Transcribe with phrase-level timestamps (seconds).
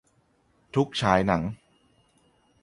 [0.75, 1.41] ทุกฉายหนัง